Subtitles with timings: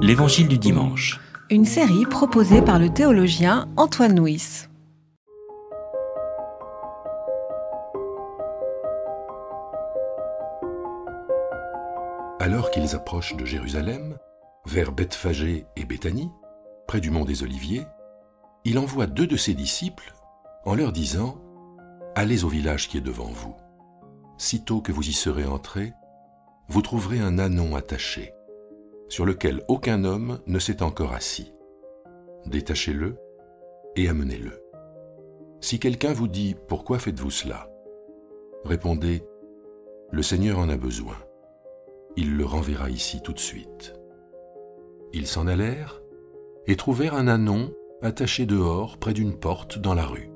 [0.00, 1.20] L'Évangile du dimanche.
[1.50, 4.66] Une série proposée par le théologien Antoine Nuis.
[12.40, 14.16] Alors qu'ils approchent de Jérusalem,
[14.64, 16.30] vers Bethphagée et Béthanie,
[16.86, 17.86] près du mont des Oliviers,
[18.64, 20.14] il envoie deux de ses disciples
[20.64, 21.36] en leur disant
[22.14, 23.54] Allez au village qui est devant vous.
[24.38, 25.92] Sitôt que vous y serez entrés,
[26.68, 28.32] vous trouverez un anon attaché,
[29.08, 31.52] sur lequel aucun homme ne s'est encore assis.
[32.46, 33.16] Détachez-le
[33.96, 34.62] et amenez-le.
[35.60, 37.70] Si quelqu'un vous dit Pourquoi faites-vous cela?
[38.64, 39.22] Répondez
[40.10, 41.16] Le Seigneur en a besoin.
[42.16, 43.94] Il le renverra ici tout de suite.
[45.12, 46.00] Ils s'en allèrent
[46.66, 50.30] et trouvèrent un anon attaché dehors près d'une porte dans la rue.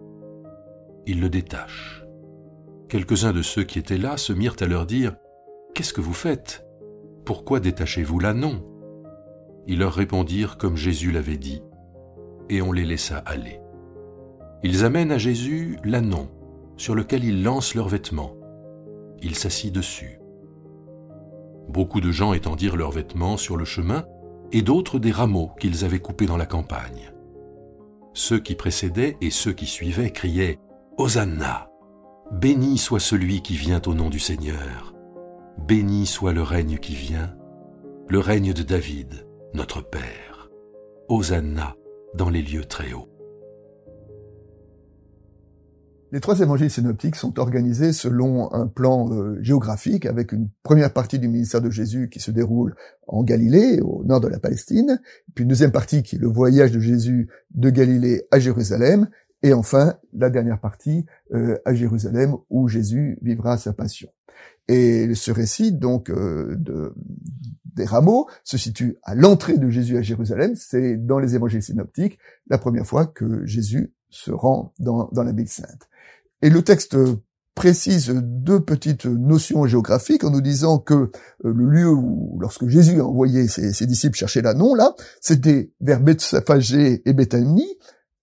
[1.07, 2.05] Ils le détachent.
[2.89, 5.17] Quelques-uns de ceux qui étaient là se mirent à leur dire
[5.75, 6.67] Qu'est-ce que vous faites?
[7.25, 8.65] Pourquoi détachez-vous l'anon
[9.67, 11.63] Ils leur répondirent comme Jésus l'avait dit,
[12.49, 13.61] et on les laissa aller.
[14.63, 16.29] Ils amènent à Jésus l'anon,
[16.77, 18.35] sur lequel ils lancent leurs vêtements.
[19.23, 20.19] Il s'assit dessus.
[21.69, 24.05] Beaucoup de gens étendirent leurs vêtements sur le chemin,
[24.51, 27.13] et d'autres des rameaux qu'ils avaient coupés dans la campagne.
[28.15, 30.59] Ceux qui précédaient et ceux qui suivaient criaient
[30.99, 31.69] Hosanna
[32.31, 34.92] Béni soit celui qui vient au nom du Seigneur.
[35.59, 37.37] Béni soit le règne qui vient,
[38.09, 40.51] le règne de David, notre Père.
[41.09, 41.77] Hosanna
[42.15, 43.09] dans les lieux très hauts.
[46.11, 51.19] Les trois évangiles synoptiques sont organisés selon un plan euh, géographique avec une première partie
[51.19, 52.75] du ministère de Jésus qui se déroule
[53.07, 55.01] en Galilée, au nord de la Palestine,
[55.35, 59.09] puis une deuxième partie qui est le voyage de Jésus de Galilée à Jérusalem,
[59.43, 64.09] et enfin la dernière partie euh, à Jérusalem où Jésus vivra sa passion.
[64.69, 66.95] Et ce récit donc euh, de,
[67.75, 70.55] des rameaux se situe à l'entrée de Jésus à Jérusalem.
[70.55, 75.33] C'est dans les évangiles synoptiques la première fois que Jésus se rend dans, dans la
[75.33, 75.89] ville sainte.
[76.43, 76.97] Et le texte
[77.55, 81.11] précise deux petites notions géographiques en nous disant que euh,
[81.45, 87.03] le lieu où, lorsque Jésus a envoyé ses, disciples chercher l'annon, là, c'était vers Bethphagée
[87.05, 87.79] et Béthanie,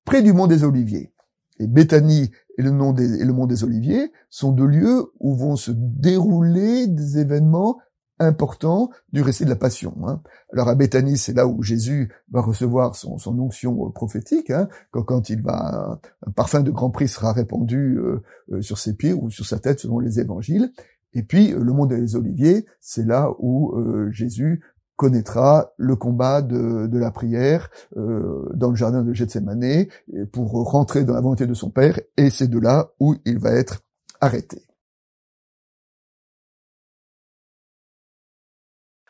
[0.10, 1.14] près du mont des Oliviers.
[1.60, 5.70] Et Béthanie et le, nom des, mont des Oliviers sont deux lieux où vont se
[5.72, 7.78] dérouler des événements
[8.18, 9.96] important du récit de la Passion.
[10.08, 10.24] Hein.
[10.52, 15.30] Alors à Béthanie, c'est là où Jésus va recevoir son, onction euh, prophétique, hein, quand,
[15.30, 19.30] il va un parfum de grand prix sera répandu euh, euh, sur ses pieds ou
[19.30, 20.74] sur sa tête selon les évangiles.
[21.14, 23.76] Et puis le monde des Oliviers, c'est là où
[24.12, 24.62] Jésus
[25.00, 29.88] connaîtra le combat de, la prière dans le jardin de Gethsemane
[30.34, 33.52] pour rentrer dans la volonté de son Père, et c'est de là où il va
[33.52, 33.80] être
[34.20, 34.62] arrêté.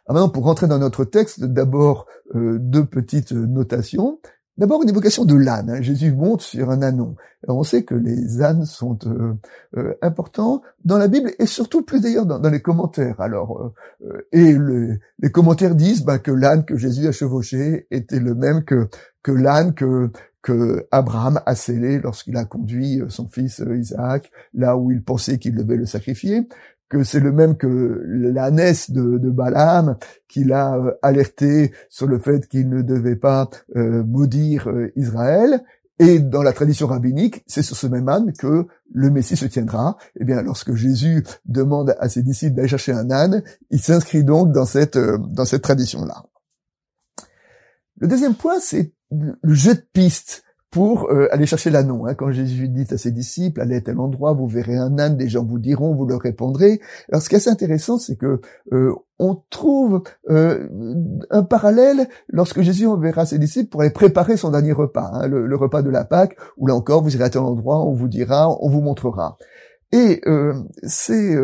[0.06, 2.06] Alors maintenant, pour rentrer dans notre texte, d'abord
[2.36, 4.20] euh, deux petites notations.
[4.60, 5.70] D'abord une évocation de l'âne.
[5.70, 5.82] Hein.
[5.82, 7.16] Jésus monte sur un anon.
[7.48, 9.34] on sait que les ânes sont euh,
[9.78, 13.22] euh, importants dans la Bible et surtout plus d'ailleurs dans, les commentaires.
[13.22, 13.74] Alors
[14.34, 14.54] et
[15.20, 18.90] les commentaires disent bah, que l'âne que Jésus a chevauché était le même que
[19.24, 20.12] que l'âne que
[20.42, 25.56] que Abraham a scellé lorsqu'il a conduit son fils Isaac là où il pensait qu'il
[25.56, 26.48] devait le sacrifier,
[26.90, 32.20] que c'est le même que l'ânesse de, de Balaam qui l'a euh, alerté sur le
[32.20, 35.64] fait qu'il ne devait pas euh, maudire euh, Israël.
[36.00, 39.98] Et dans la tradition rabbinique, c'est sur ce même âne que le Messie se tiendra.
[40.20, 44.54] Eh bien, lorsque Jésus demande à ses disciples d'aller chercher un âne, il s'inscrit donc
[44.54, 46.24] dans cette dans cette tradition-là.
[47.98, 52.06] Le deuxième point, c'est le jeu de piste pour euh, aller chercher l'annon.
[52.06, 52.14] Hein.
[52.14, 55.28] Quand Jésus dit à ses disciples, allez à tel endroit, vous verrez un âne, des
[55.28, 56.80] gens vous diront, vous leur répondrez.
[57.12, 58.40] Alors ce qui est assez intéressant, c'est que
[58.72, 60.68] euh, on trouve euh,
[61.32, 65.56] un parallèle lorsque Jésus enverra ses disciples pour aller préparer son dernier repas, hein, le,
[65.56, 68.50] repas de la Pâque, où là encore, vous irez à tel endroit, on vous dira,
[68.62, 69.38] on vous montrera.
[69.92, 70.22] Et
[70.84, 71.36] ces,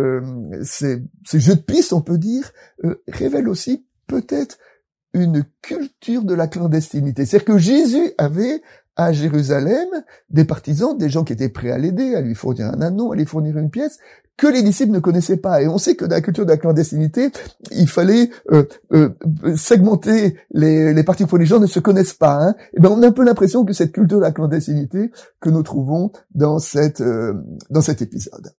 [0.61, 2.51] ces, ces jeux de pistes, on peut dire,
[3.07, 4.59] révèlent aussi peut-être
[5.15, 7.25] une culture de la clandestinité.
[7.25, 8.61] C'est-à-dire que Jésus avait
[8.95, 9.87] à Jérusalem
[10.29, 13.15] des partisans, des gens qui étaient prêts à l'aider, à lui fournir un anneau, à
[13.15, 13.99] lui fournir une pièce,
[14.37, 15.61] que les disciples ne connaissaient pas.
[15.61, 17.31] Et on sait que dans la culture de la clandestinité,
[17.71, 18.63] il fallait euh,
[18.93, 19.09] euh,
[19.55, 22.37] segmenter les, les parties pour les gens ne se connaissent pas.
[22.41, 22.55] Hein.
[22.73, 25.63] Et ben on a un peu l'impression que cette culture de la clandestinité que nous
[25.63, 27.33] trouvons dans cette euh,
[27.69, 28.53] dans cet épisode.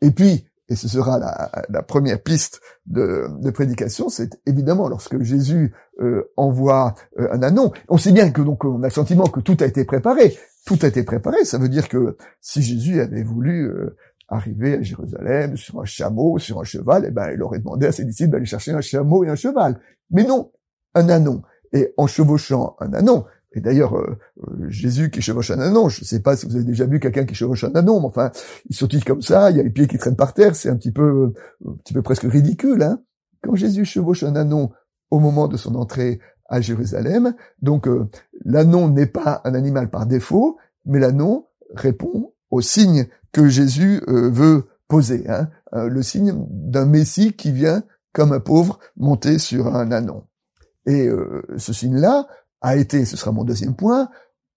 [0.00, 6.30] Et puis, et ce sera la, première piste de, prédication, c'est évidemment lorsque Jésus euh,
[6.36, 7.72] envoie euh, un anon.
[7.88, 10.36] On sait bien que donc on a le sentiment que tout a été préparé.
[10.66, 13.96] Tout a été préparé, ça veut dire que si Jésus avait voulu euh,
[14.28, 17.92] arrivé à Jérusalem sur un chameau, sur un cheval, eh ben, il aurait demandé à
[17.92, 19.80] ses disciples d'aller chercher un chameau et un cheval.
[20.10, 20.52] Mais non,
[20.94, 21.42] un anon.
[21.72, 26.02] Et en chevauchant un anon, et d'ailleurs, euh, euh, Jésus qui chevauche un anon, je
[26.02, 28.30] ne sais pas si vous avez déjà vu quelqu'un qui chevauche un anon, mais enfin,
[28.68, 30.76] il sautille comme ça, il y a les pieds qui traînent par terre, c'est un
[30.76, 31.32] petit peu,
[31.66, 32.82] un petit peu presque ridicule.
[32.82, 33.00] Hein
[33.42, 34.70] Quand Jésus chevauche un anon
[35.10, 38.06] au moment de son entrée à Jérusalem, donc euh,
[38.44, 44.64] l'anon n'est pas un animal par défaut, mais l'anon répond au signe que Jésus veut
[44.88, 47.82] poser, hein, le signe d'un Messie qui vient
[48.14, 50.24] comme un pauvre monter sur un anon.
[50.86, 51.10] Et
[51.58, 52.26] ce signe-là,
[52.60, 54.08] a été, ce sera mon deuxième point,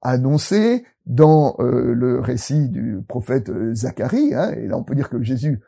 [0.01, 4.33] annoncé dans euh, le récit du prophète euh, Zacharie.
[4.33, 5.61] Hein, et là, on peut dire que Jésus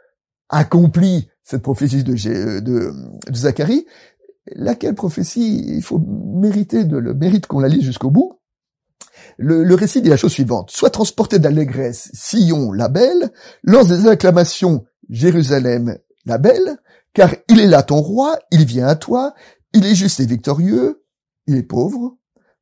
[0.49, 2.93] accomplit cette prophétie de, de
[3.33, 3.85] Zacharie.
[4.47, 8.39] Laquelle prophétie, il faut mériter de le mérite qu'on la lise jusqu'au bout.
[9.37, 10.69] Le, le, récit dit la chose suivante.
[10.69, 13.31] Sois transporté d'allégresse, Sion, la belle,
[13.63, 16.77] lance des acclamations, Jérusalem, la belle,
[17.13, 19.33] car il est là ton roi, il vient à toi,
[19.73, 21.03] il est juste et victorieux,
[21.47, 22.17] il est pauvre,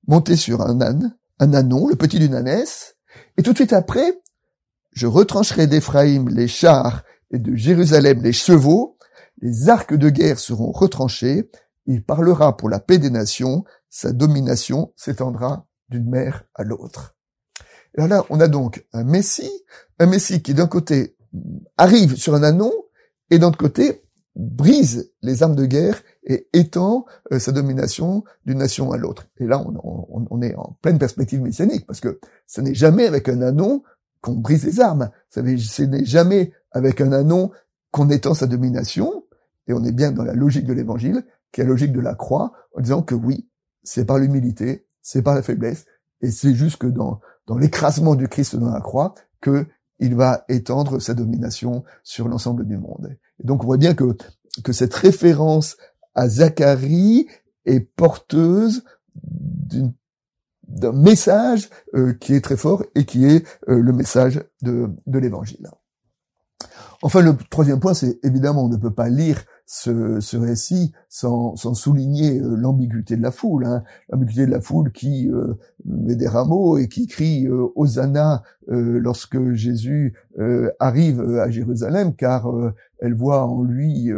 [0.07, 2.95] monter sur un âne, un ânon, le petit d'une ânesse,
[3.37, 4.21] et tout de suite après,
[4.91, 8.97] je retrancherai d'Éphraïm les chars et de Jérusalem les chevaux,
[9.41, 11.49] les arcs de guerre seront retranchés,
[11.85, 17.15] il parlera pour la paix des nations, sa domination s'étendra d'une mer à l'autre.
[17.97, 19.51] Alors là, on a donc un Messie,
[19.99, 21.15] un Messie qui d'un côté
[21.77, 22.71] arrive sur un anon,
[23.29, 24.03] et d'un autre côté
[24.35, 29.27] brise les armes de guerre et étend euh, sa domination d'une nation à l'autre.
[29.37, 33.41] Et là, on, est en pleine perspective messianique, parce que ce n'est jamais avec un
[33.41, 33.83] anon
[34.21, 35.09] qu'on brise les armes.
[35.29, 37.51] Ce n'est jamais avec un anon
[37.91, 39.25] qu'on étend sa domination,
[39.67, 42.15] et on est bien dans la logique de l'évangile, qui est la logique de la
[42.15, 43.49] croix, en disant que oui,
[43.83, 45.85] c'est par l'humilité, c'est par la faiblesse,
[46.21, 49.65] et c'est juste que dans, dans l'écrasement du Christ dans la croix que
[50.01, 53.15] il va étendre sa domination sur l'ensemble du monde.
[53.43, 54.15] Donc on voit bien que,
[54.63, 55.77] que cette référence
[56.15, 57.27] à Zacharie
[57.65, 58.83] est porteuse
[60.67, 65.19] d'un message euh, qui est très fort et qui est euh, le message de, de
[65.19, 65.69] l'évangile.
[67.01, 69.43] Enfin, le troisième point, c'est évidemment, on ne peut pas lire
[69.73, 73.83] ce, ce récit sans, sans souligner euh, l'ambiguïté de la foule, hein.
[74.09, 75.53] l'ambiguïté de la foule qui euh,
[75.85, 80.13] met des rameaux et qui crie euh, Hosanna lorsque Jésus
[80.79, 82.47] arrive à Jérusalem, car
[82.99, 84.09] elle voit en lui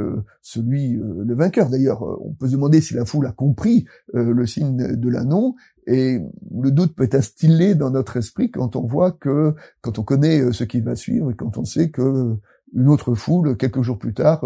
[0.42, 1.70] celui le vainqueur.
[1.70, 5.56] D'ailleurs, on peut se demander si la foule a compris le signe de l'annon,
[5.88, 6.20] et
[6.56, 10.52] le doute peut être instillé dans notre esprit quand on voit que, quand on connaît
[10.52, 12.38] ce qui va suivre et quand on sait que
[12.74, 14.44] une autre foule, quelques jours plus tard,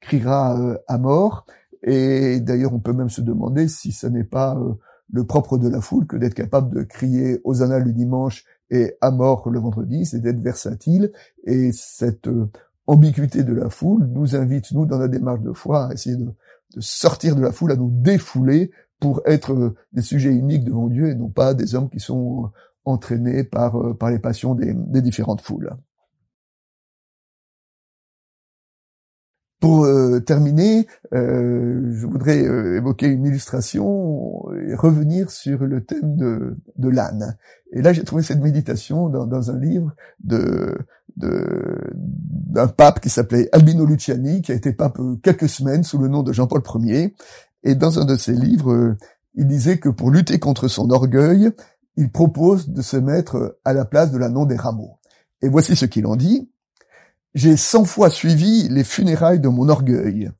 [0.00, 1.46] criera euh, à mort.
[1.82, 4.74] Et d'ailleurs, on peut même se demander si ce n'est pas euh,
[5.12, 9.10] le propre de la foule que d'être capable de crier Hosanna le dimanche et à
[9.10, 11.12] mort le vendredi, c'est d'être versatile.
[11.44, 12.50] Et cette euh,
[12.86, 16.32] ambiguïté de la foule nous invite, nous, dans la démarche de foi, à essayer de,
[16.78, 18.70] sortir de la foule, à nous défouler
[19.00, 22.50] pour être des sujets uniques devant Dieu et non pas des hommes qui sont
[22.84, 25.74] entraînés par, par les passions des différentes foules.
[29.60, 36.16] Pour euh, terminer, euh, je voudrais euh, évoquer une illustration et revenir sur le thème
[36.16, 37.36] de, de l'âne.
[37.72, 40.76] Et là, j'ai trouvé cette méditation dans, dans un livre de
[41.16, 46.22] d'un pape qui s'appelait Albino Luciani, qui a été pape quelques semaines sous le nom
[46.22, 47.14] de Jean-Paul Ier.
[47.62, 48.94] Et dans un de ses livres,
[49.34, 51.50] il disait que pour lutter contre son orgueil,
[51.96, 54.98] il propose de se mettre à la place de l'annon des rameaux.
[55.42, 56.48] Et voici ce qu'il en dit.
[57.34, 60.30] J'ai cent fois suivi les funérailles de mon orgueil,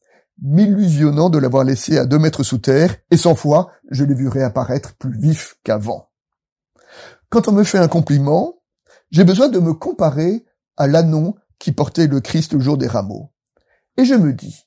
[0.42, 4.28] m'illusionnant de l'avoir laissé à deux mètres sous terre, et cent fois je l'ai vu
[4.28, 6.11] réapparaître plus vif qu'avant.
[7.28, 8.61] Quand on me fait un compliment,
[9.11, 10.44] j'ai besoin de me comparer
[10.76, 13.30] à l'annon qui portait le Christ le jour des rameaux.
[13.97, 14.66] Et je me dis,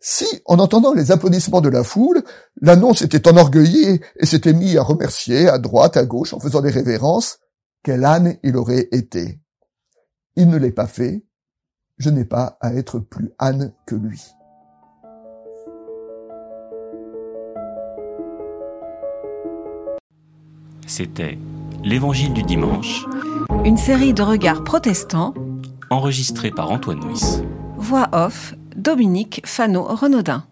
[0.00, 2.22] si, en entendant les applaudissements de la foule,
[2.60, 6.70] l'annon s'était enorgueilli et s'était mis à remercier à droite, à gauche, en faisant des
[6.70, 7.38] révérences,
[7.82, 9.40] quel âne il aurait été?
[10.36, 11.24] Il ne l'est pas fait,
[12.02, 14.20] je n'ai pas à être plus âne que lui.
[20.84, 21.38] C'était
[21.84, 23.06] L'Évangile du dimanche.
[23.64, 25.32] Une série de regards protestants.
[25.90, 27.42] Enregistré par Antoine Nuis.
[27.76, 30.44] Voix off, Dominique Fano-Renaudin.